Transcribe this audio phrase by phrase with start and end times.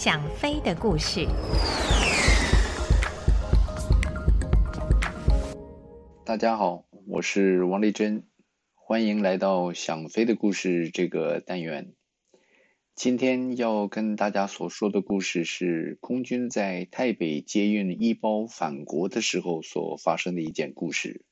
[0.00, 1.26] 想飞的故事。
[6.24, 8.22] 大家好，我是王丽珍，
[8.76, 11.94] 欢迎来到想飞的故事这个单元。
[12.94, 21.24] 今天要跟大家所说的故事是空军在台北接运一包返国的时候所发生的一件故事。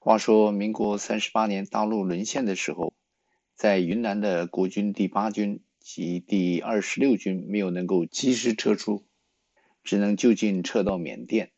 [0.00, 2.92] 话说，民国三十八年大陆沦陷的时候，
[3.54, 9.04] 在云南的国军第八军及第二十六军没有能够及时撤出，
[9.84, 11.50] 只能就近撤到缅甸。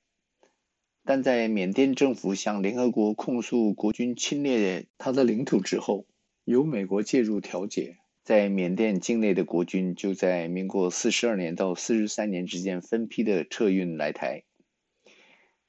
[1.05, 6.09] 但在缅甸政府向联合国控诉国军侵略他的领土之后，
[6.45, 7.99] 由美国介入调解。
[8.25, 14.43] 在缅甸境内的国军就在民国四十二年到四十三年之间分批的撤运来台，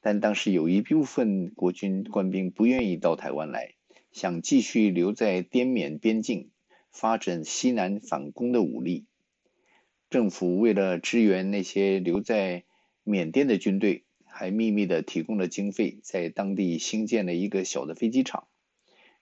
[0.01, 3.75] 但当时有一部分国军官兵不愿意到台湾来，
[4.11, 6.49] 想继续留在滇缅边境
[6.91, 9.05] 发展西南反攻的武力。
[10.09, 12.63] 政府为了支援那些留在
[13.03, 18.47] 缅甸的军队，还秘密的提供了经费，在当地兴建了一个小的飞机场。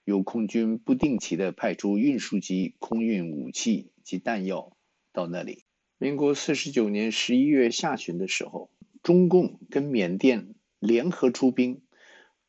[0.04, 4.78] 由空军不定期的派出运输机空运武器及弹药
[5.12, 5.64] 到那里。
[5.98, 8.70] 民国四十九年十一月下旬的时候，
[9.02, 11.82] 中共跟缅甸联合出兵，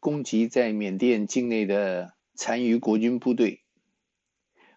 [0.00, 3.62] 攻击在缅甸境内的残余国军部队。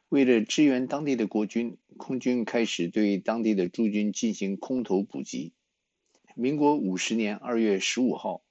[0.10, 5.54] 为了支援当地的国军，空军开始对当地的驻军进行空投补给。
[6.36, 8.42] 民国五十年二月十五号。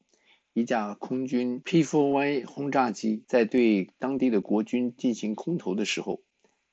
[0.55, 6.21] 一架空军 P4Y 轰炸机在对当地的国军进行空投的时候，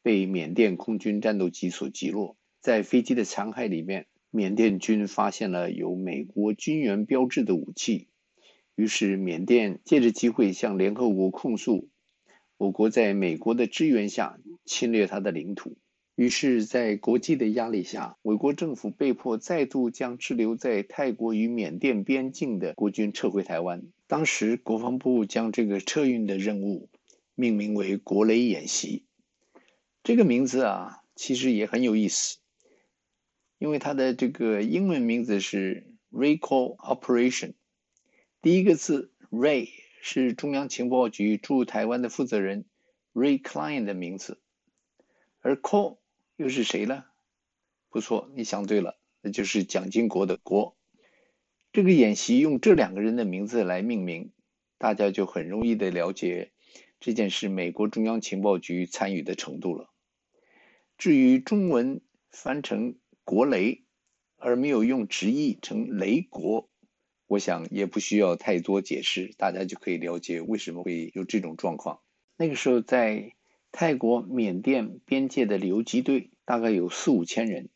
[0.02, 2.36] 被缅甸空军战斗机所击落。
[2.62, 8.08] 在飞机的残骸里面，缅甸军发现了有美国军援标志的武器，
[8.76, 11.90] 于是缅甸借着机会向联合国控诉，
[12.58, 15.78] 我国在美国的支援下侵略他的领土。
[16.16, 23.84] 于是，在国际的压力下，美国政府被迫再度将滞留在泰国与缅甸边境的国军撤回台湾。
[24.08, 26.90] 当时，国防部将这个撤运的任务
[27.36, 29.04] 命名为“国雷演习”。
[30.04, 32.38] 这个名字啊，其实也很有意思，
[33.58, 37.56] 因为它的这个英文名字是 “Recall Operation”。
[38.42, 39.68] 第一个字 “Ray”
[40.02, 42.64] 是中央情报局驻台湾的负责人
[43.14, 44.40] Ray Klein 的名字，
[45.46, 46.00] 而 “Call”
[46.38, 47.06] 又是谁呢？
[47.92, 50.76] 不错，你想对了，那就是蒋经国的国。
[51.72, 54.32] 这个演习用这两个人的名字来命名，
[54.80, 56.52] 大家就很容易的了解
[57.00, 59.94] 这件事美国中央情报局参与的程度了。
[60.98, 62.02] 至于中文
[62.32, 63.84] 翻成“国雷”，
[64.38, 66.72] 而没有用直译成“雷国”，
[67.28, 72.02] 我想也不需要太多解释，大家就可以了解为什么会有这种状况。
[72.36, 73.35] 那个时候在。
[73.78, 77.68] 泰国、缅甸边界的游击队大概有四五千人，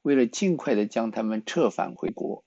[0.00, 2.46] 为了尽快的将他们撤返回国，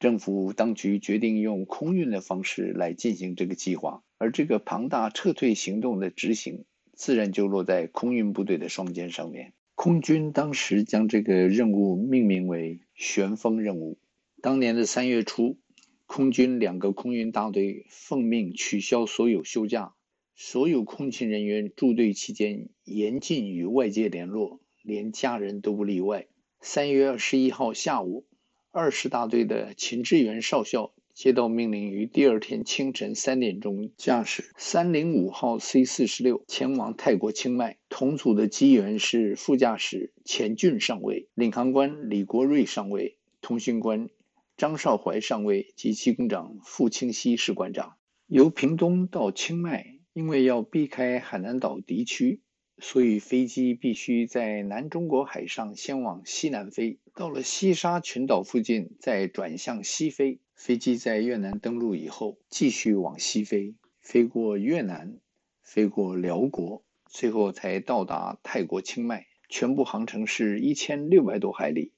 [0.00, 9.52] 政府当局决定用空运的方式来进行这个计划，而这个庞大撤退行动的执行，自然就落在空运部队的双肩上面。
[9.74, 13.98] 空军当时将这个任务命名为“旋风任务”。
[14.40, 15.58] 当年的三月初，
[16.06, 19.92] 空军两个空运大队奉命取消所有休假。
[20.38, 26.26] 所有空勤人员驻队期间严禁与外界联络，连家人都不例外。
[26.60, 28.26] 三月二十一号下午，
[28.70, 37.78] 二十大队的秦志源少校接到命令，于第二天清晨三点钟驾驶三零五号 C 四十六前往泰国清迈。
[37.88, 44.10] 同组的机员是副驾驶钱俊上尉、领航官李国瑞上尉、通讯官
[44.58, 47.94] 张少怀上尉及机工长傅清熙士官长，
[48.26, 49.95] 由屏东到清迈。
[50.16, 52.40] 因为要避开海南岛敌区，
[52.78, 60.38] 所以飞机必须在南中国海上先往西南飞，到了西沙群岛附近再转向西飞。
[60.54, 65.18] 飞机在越南登陆以后，继续往西飞，飞过越南，
[65.60, 69.26] 飞过寮国，最后才到达泰国清迈。
[69.50, 71.92] 全部航程是一千六百多海里，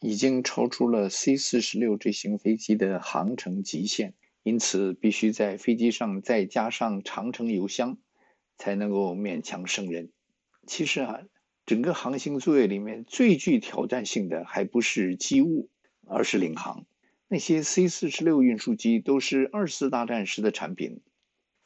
[0.00, 4.12] 已经超出了 C 四十六这型飞机的航程极限。
[4.48, 7.98] 因此，必须在飞机上再加上长程油箱，
[8.56, 10.10] 才能够勉强胜任。
[10.66, 11.20] 其实啊，
[11.66, 15.68] 整个航行作业里面最具挑战性的，还不是机务，
[16.06, 16.86] 而是领航。
[17.28, 21.02] 那些 C 四十六运输机都是二次大战时的产品，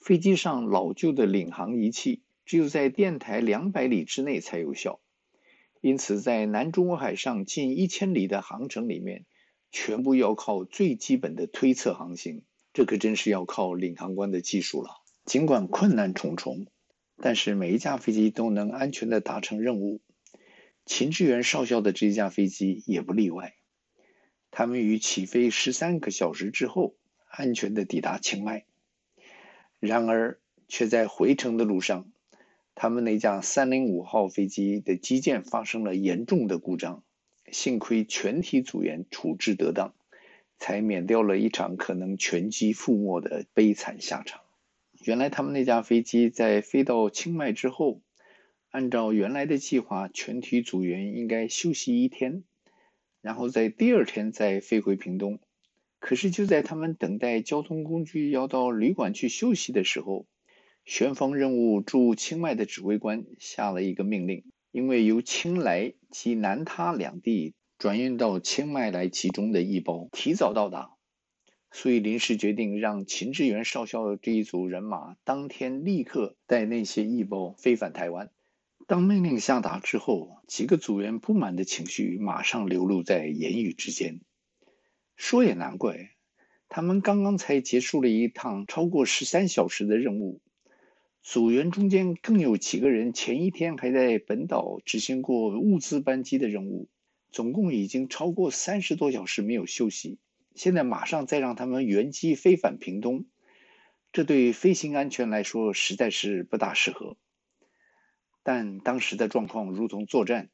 [0.00, 4.98] 飞机上老旧的领航仪器，只有在电台两百里之内才有效。
[5.80, 9.24] 因此，在南中国海上近一千里的航程里面，
[9.70, 12.42] 全部要靠最基本的推测航行。
[12.72, 14.90] 这可真是要靠领航官的技术了。
[15.24, 16.66] 尽管困难重重，
[17.16, 20.00] 但是每一架飞机都能安全地达成任务。
[20.84, 23.54] 秦志远少校的这一架飞机也不例外。
[24.50, 26.96] 他们于起飞十三个小时之后，
[27.28, 28.64] 安全地抵达清迈。
[29.78, 32.10] 然而，却在回程的路上，
[32.74, 37.02] 他们那架三零五号飞机的机件发生了严重的故障。
[37.50, 39.94] 幸亏全体组员处置得当，
[40.62, 44.42] 才免掉了一场可能全机覆没的悲惨下场。
[45.04, 48.00] 原来，他们那架飞机在飞到清迈之后，
[48.70, 52.44] 按照原来的计划，全体组员应该休息一天，
[53.22, 55.40] 然后在第二天再飞回屏东。
[55.98, 60.26] 可是，就在他们等待交通工具要到旅馆去休息的时候，
[60.84, 70.92] 旋风任务驻清迈的指挥官下了一个命令，因为由清莱及南他两地转运到清迈来集中的义胞提早到达，
[71.72, 78.30] 所以临时决定让秦志远少校这一组人马当天立刻带那些义胞飞返台湾。
[78.86, 84.20] 当命令下达之后，几个组员不满的情绪马上流露在言语之间。
[85.16, 86.10] 说也难怪，
[86.68, 90.40] 他们刚刚才结束了一趟超过十三小时的任务。
[91.20, 96.88] 组员中间更有几个人前一天还在本岛执行过物资班机的任务，
[97.32, 100.18] 总共已经超过三十多小时没有休息。
[100.54, 103.24] 现在马上再让他们原机飞返屏东，
[104.12, 107.16] 这对飞行安全来说实在是不大适合。
[108.42, 110.50] 但当时的状况如同作战，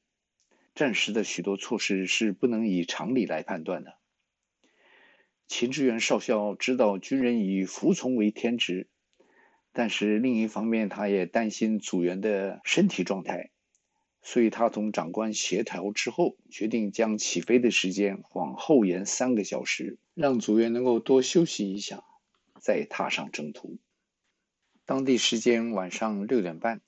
[0.74, 3.98] 战时的许多措施是不能以常理来判断的。
[5.48, 8.88] 秦志远少校知道军人以服从为天职。
[9.72, 13.50] 但是另一方面，他也担心组员的身体状态，
[14.22, 22.04] 所以他同长官协调之后，决定将起飞的时间往后延三个小时，让组员能够多休息一下，
[22.60, 23.78] 再踏上征途。
[24.84, 26.80] 当地时间晚上六点半，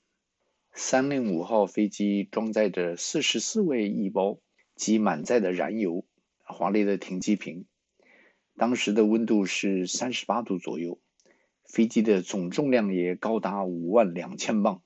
[0.73, 4.39] 三零五号飞机装载着四十四位义胞
[4.75, 6.05] 及满载的燃油，
[6.43, 7.65] 华丽的停机坪。
[8.57, 10.99] 当时的温度是三十八度左右。
[11.63, 14.81] 飞机的总重量也高达五万两千磅，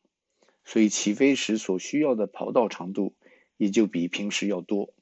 [0.66, 3.16] 所以起飞时所需要的跑道长度
[3.56, 4.94] 也就比平时要多。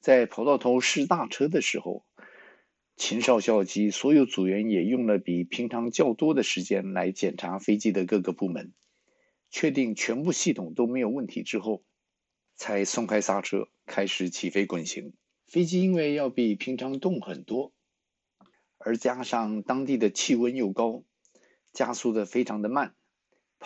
[0.00, 2.04] 在跑道头试大车的时候，
[2.96, 8.72] 秦少校及所有组员也用了比平常较多的时间来检查飞机的各个部门，
[9.50, 11.82] 确定全部系统都没有问题之后，
[12.54, 15.14] 才松开刹车，开始起飞滚行。
[15.46, 17.72] 飞机因为要比平常动很多。
[18.78, 21.04] 而加上当地的气温又高，
[21.72, 22.94] 加速的非常的慢，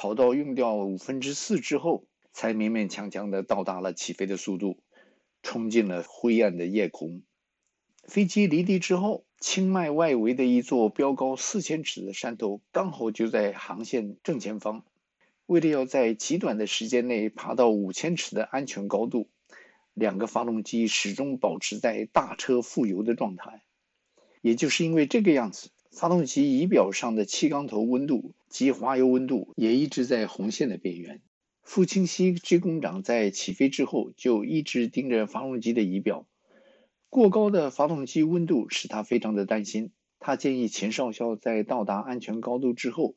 [0.01, 4.79] 跑道用掉五分之四之后，才勉勉强强的到达了起飞的速度，
[5.43, 7.23] 冲进了灰暗的夜空。
[8.05, 14.85] 飞机离地之后，清迈外围的一座标高四千尺的山头，刚好就在航线正前方。
[15.47, 19.29] 为了要在极短的时间内爬到五千尺的安全高度，
[19.95, 23.65] 两个发动机始终保持在大车副油的状态。
[24.43, 31.21] 也就是因为这个样子，发动机仪表上的气缸头温度及滑油温度也一直在红线的边缘。
[31.65, 36.25] 傅清溪机工长在起飞之后就一直盯着发动机的仪表，
[37.09, 39.91] 过高的发动机温度使他非常的担心。
[40.21, 43.17] 他建议秦少校在到达安全高度之后，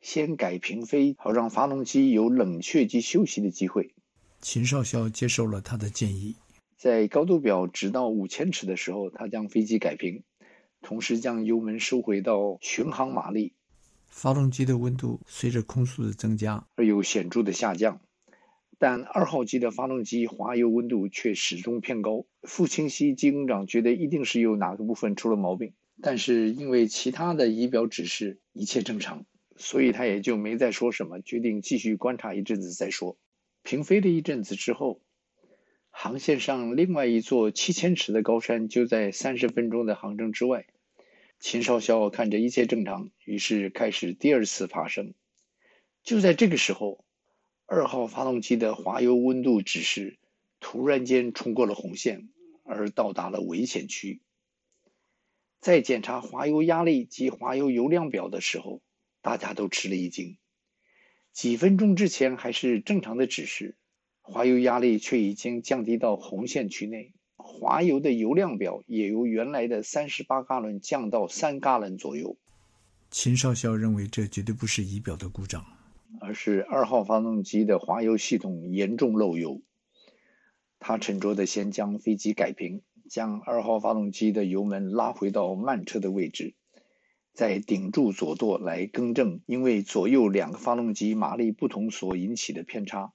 [0.00, 3.92] 先改平飞，好让发动机有冷却及休息的机会。
[4.40, 6.36] 秦少校接受了他的建议，
[6.78, 10.22] 在高度表直到五千尺的时候，他将飞机改平。
[10.82, 13.54] 同时将油门收回到巡航马力，
[14.08, 18.00] 发动机的温度随着空速的增加而有显著的下降，
[18.78, 22.26] 但二号机的发动机滑油温度却始终偏高。
[22.42, 25.72] 傅清溪机工长觉得一定是有哪个部分出了毛病，
[26.02, 29.24] 但是因为其他的仪表指示一切正常，
[29.56, 33.16] 所以他也就没再说什么，决定继续观察一阵子再说。
[33.62, 35.00] 平飞了一阵子之后。
[35.94, 40.66] 航线上另外一座七千尺的高山就在三十分钟的航程之外。
[41.38, 45.14] 秦少校看着一切正常，于是开始第二次爬升。
[46.02, 47.04] 就在这个时候，
[47.66, 50.18] 二号发动机的滑油温度指示
[50.60, 52.30] 突然间冲过了红线，
[52.64, 54.22] 而到达了危险区。
[55.60, 58.82] 在检查滑油压力及滑油油量表的时候，
[59.20, 60.38] 大家都吃了一惊。
[61.32, 63.76] 几分钟之前还是正常的指示。
[64.22, 72.36] 滑油压力却已经降低到红线区内，滑油的油量表也由原来的三十八加仑降到三加仑左右。
[73.10, 75.66] 秦少校认为这绝对不是仪表的故障，
[76.20, 79.60] 而是二号发动机的滑油系统严重漏油。
[80.78, 86.54] 他沉着地先将飞机改平，将二号发动机的油门拉回到慢车的位置，
[87.34, 93.12] 再顶住左舵来更正因为左右两个发动机马力不同所引起的偏差。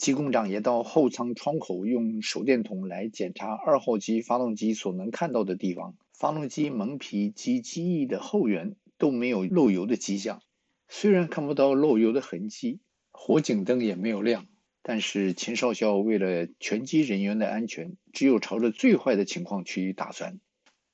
[0.00, 10.40] 机工长也到后舱窗口用手电筒来检查二号机发动机所能看到的地方，发动机蒙皮及机翼的后缘都没有漏油的迹象。
[10.88, 12.80] 虽然看不到漏油的痕迹，
[13.10, 14.46] 火警灯也没有亮，
[14.80, 20.40] 但是秦少校为了全机人员的安全，只有朝着最坏的情况去打算。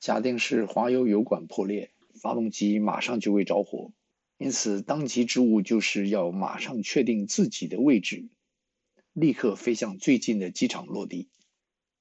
[0.00, 3.92] 假定是滑油油管破裂，发动机马上就会着火，
[4.36, 8.26] 因此当机之务就是要马上确定自己的位置。
[9.16, 11.30] 立刻飞向最近的机场落地。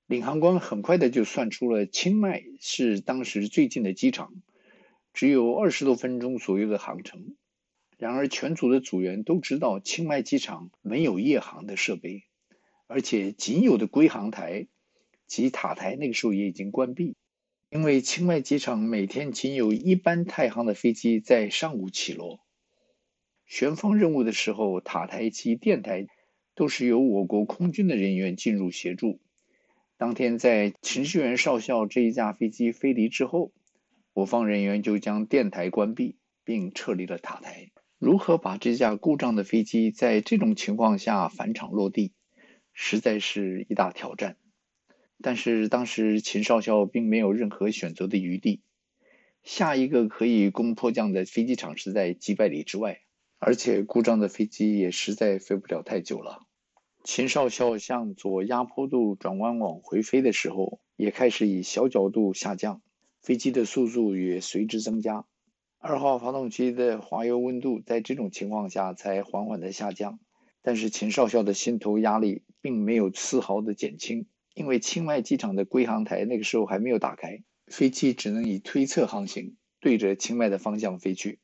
[0.05, 4.33] 领航官很快的就算出了清迈是当时最近的机场，
[5.13, 7.37] 只有二十多分钟左右的航程。
[7.97, 12.23] 然而，全组的组员都知道清迈机场没有夜航的设备，
[12.85, 14.67] 而且仅有的归航台
[15.25, 17.15] 及塔台那个时候也已经关闭，
[17.69, 22.41] 因为清迈机场每天仅有一班太航的飞机在上午起落。
[23.45, 26.07] 旋风任务的时候，塔台及电台。
[26.55, 29.19] 都是由我国空军的人员进入协助。
[29.97, 33.51] 当天在秦志远少校这一架飞机飞离之后，
[34.13, 37.69] 我方人员就将电台关闭，并撤离了塔台。
[37.97, 42.13] 如何把这架故障的飞机在这种情况下返场落地，
[42.73, 44.37] 实在是一大挑战。
[45.21, 48.61] 但是当时秦少校并没有任何选择的余地，
[49.43, 52.99] 下一个可以攻迫降的飞机场是在几百里之外。
[53.47, 56.39] 而且故障的飞机也实在飞不了太久了。
[57.03, 62.81] 秦少校向左压坡度转弯往回飞的时候，也开始以小角度下降，
[63.21, 65.25] 飞机的速度也随之增加。
[65.77, 70.19] 二号发动机的滑油温度在这种情况下才缓缓的下降，
[70.63, 74.25] 但是秦少校的心头压力并没有丝毫的减轻，
[74.55, 81.37] 因为清迈机场的归航台那个时候还没有打开，飞机只能以推侧航行，对着清迈的方向飞去。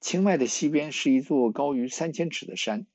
[0.00, 2.86] 清迈的西边是一座高于三千尺的山，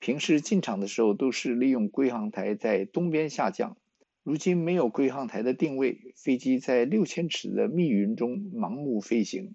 [0.00, 3.76] 平时进场的时候都是利用归航台在东边下降。
[4.22, 9.54] 如今没有归航台的定位，飞机在六千尺的密云中盲目飞行，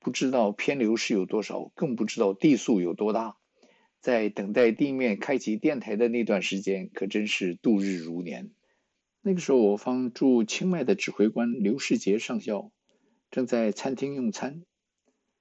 [0.00, 3.36] 不知道偏流是有多少，更不知道地速有多大。
[4.00, 8.50] 在等待地面开启电台的那段时间，可真是度日如年。
[9.20, 12.72] 那个时候，我方驻清迈的指挥官刘世杰上校
[13.30, 14.62] 正在餐厅用餐。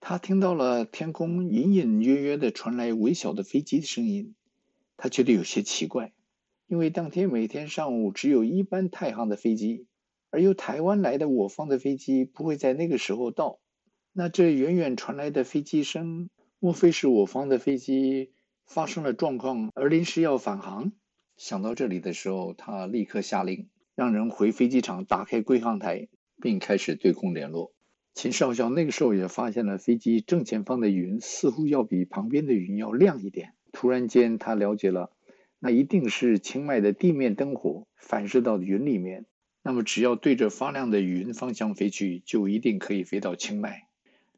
[0.01, 4.33] 他听到了天空隐隐约约的传来微小的飞机的声音，
[4.97, 6.13] 他觉得有些奇怪，
[6.67, 9.87] 因为当天每天上午只有一班太航的飞机，
[10.31, 13.59] 而由台湾来的我方的飞机不会在那个时候到。
[14.13, 16.29] 那这远远传来的飞机声，
[16.59, 18.31] 莫非是我方的飞机
[18.65, 20.91] 发生了状况而临时要返航？
[21.37, 26.07] 想到这里的时候，他立刻下令让人回飞机场打开归航台，
[26.41, 27.71] 并开始对空联络。
[28.13, 33.53] 秦少校那个时候也发现了飞机正前方的云似乎要比旁边的云要亮一点。
[33.71, 35.11] 突然间，他了解了，
[35.59, 39.25] 那一定是清迈的地面灯火反射到云里面。
[39.61, 43.87] 那么，只要对着发亮的云方向飞去，就一定可以飞到清迈。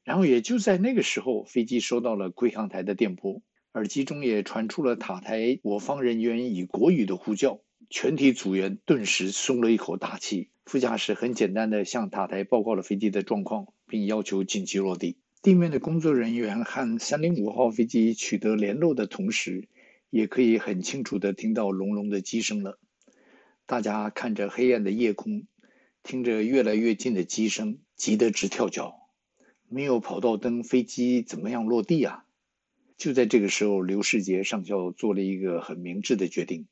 [0.03, 3.41] 然后，也就在那个时候，飞机收到了归航台的电波，
[3.73, 7.61] 耳机中也传出了塔台我方人员以国语的呼叫。
[7.89, 10.49] 全体组员顿时松了一口大气。
[10.71, 15.17] 副驾驶很简单地向塔台报告了飞机的状况，并要求紧急落地。
[15.41, 19.67] 地面的工作人员和三零五号飞机取得联络的同时，
[20.09, 22.79] 也可以很清楚地听到隆隆的机声了。
[23.65, 25.45] 大家看着黑暗的夜空，
[26.03, 28.95] 听着越来越近的机声，急得直跳脚。
[29.67, 32.23] 没有跑道灯，飞机怎么样落地啊？
[32.95, 36.67] 就在这个时候，刘世杰上校做了一个很明智的决定。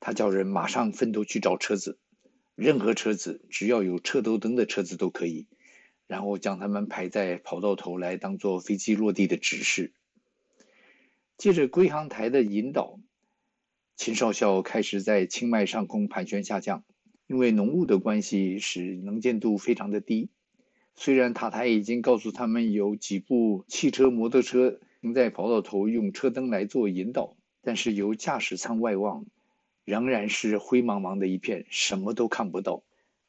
[0.00, 1.98] 他叫人马上分头去找车子，
[2.56, 5.46] 任何车子只要有车头灯的车子都可以，
[6.08, 9.92] 然后将它们排在跑道头来当做飞机落地的指示。
[11.36, 12.98] 借着归航台的引导，
[13.94, 16.82] 秦少校开始在清迈上空盘旋下降。
[17.28, 20.30] 因为浓雾的关系，使能见度非常的低。
[20.94, 29.26] 虽然塔台已经告诉他们有几部汽车、摩托车停在跑道头，用车灯来做引导，但是由驾驶舱外望。
[29.86, 32.82] 仍然是灰茫茫的一片，什么都看不到。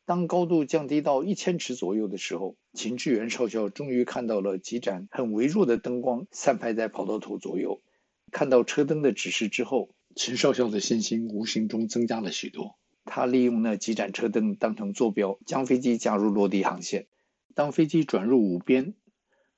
[0.06, 7.84] 当高度降低到一千尺左右的时候，秦志远少校终于看到了几盏很微弱的灯光散发在跑道头左右。
[8.32, 12.76] 看到车灯的指示之后，秦少校的信心无形中增加了许多。
[13.06, 17.06] 他利用那几盏车灯当成坐标，将飞机加入落地航线。
[17.54, 18.96] 当飞机转入五边，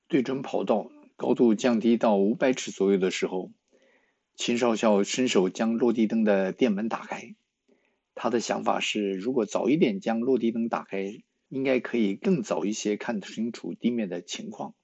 [0.10, 3.52] 对准跑道，高度降低到五百尺左右的时候。
[4.40, 7.36] 秦少校伸手将落地灯的电门打开，
[8.16, 14.76] 他的想法是，如果早一点将落地灯打开，应该可以更早一些看清楚地面的情况。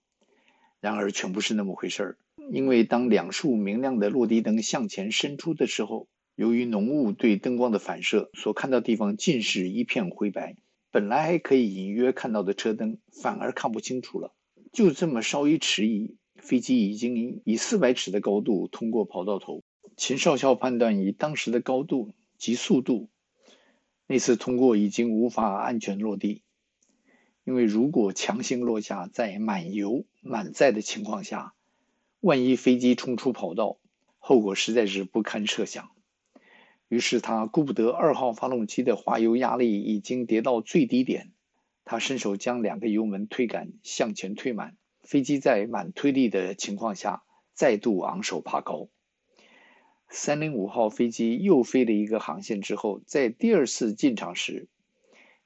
[0.81, 2.17] 然而，全不是那么回事儿，
[2.51, 10.57] 因为当两束明亮的落地灯向前伸出的时候，由于浓雾对灯光的反射，所看到地方尽是一片灰白，
[10.91, 14.35] 本来还可以隐约看到的车灯，反而看不清楚了。
[14.73, 19.63] 就这么稍一迟疑，飞机已经以四百尺的高度通过跑道头。
[19.97, 23.09] 秦少校判断，以当时的高度及速度，
[24.05, 26.43] 那次通过已经无法安全落地。
[27.45, 31.53] 因为如果强行落下，在满油满载的情况下，
[32.19, 33.77] 万一飞机冲出跑道，
[34.19, 35.89] 后果实在是不堪设想。
[36.87, 41.31] 于是他顾不得二号发动机的滑油压力已经跌到最低点，
[41.85, 44.75] 他伸手将两个油门推杆向前推满，
[45.05, 48.89] 飞机在满推力的情况下再度昂首爬高。
[50.09, 54.67] 三零五号飞机又飞了一个航线之后，在第二次进场时，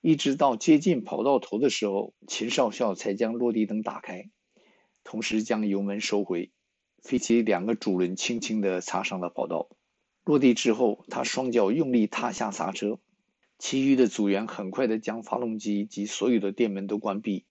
[0.01, 4.30] 一直到接近跑道头的时候，秦少校才将落地灯打开，
[5.04, 6.51] 同时将油门收回。
[7.01, 9.70] 飞机两个主轮轻轻地擦上了跑道。
[10.25, 13.00] 落地之后，他双脚用力踏下刹车。
[13.58, 17.46] 其余的组员很快地将发动机及所有的电门都关闭，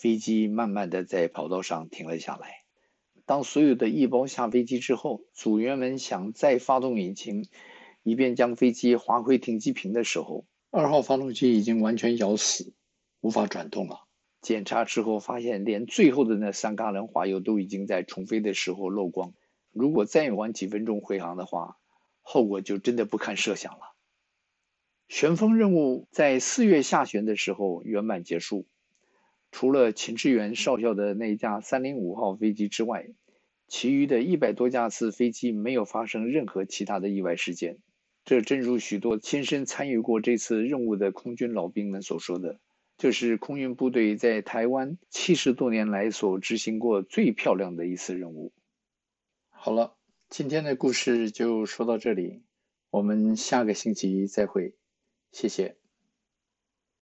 [0.00, 2.64] 飞机慢慢的在跑道上停了下来。
[3.26, 7.46] 当所有的翼包下飞机之后，组员们想再发动引擎，
[8.02, 12.72] 以便将飞机滑回停机坪的时候，二号发动机已经完全咬死，
[13.20, 14.06] 无法转动了。
[14.40, 19.34] 检查之后发现，连最后的那三嘎仑滑油都已经在重飞的时候漏光。
[19.70, 21.76] 如果再晚几分钟回航的话，
[22.22, 23.94] 后果就真的不堪设想了。
[25.08, 28.66] 旋风任务在四月下旬的时候圆满结束，
[29.52, 33.08] 除了秦志远少校的那一架三零五号飞机之外，
[33.68, 37.78] 其余的一百多架次飞机没有发生任何其他的意外事件。
[38.24, 42.60] 这正如许多亲身参与过这次任务的空军老兵们所说的。
[42.96, 48.52] 这是空运部队在台湾七十多年来所执行过最漂亮的一次任务。
[49.48, 49.96] 好了，
[50.28, 52.42] 今天的故事就说到这里，
[52.90, 54.74] 我们下个星期再会，
[55.32, 55.79] 谢谢。